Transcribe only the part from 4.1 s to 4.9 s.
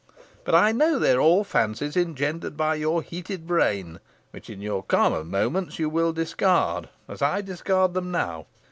which in your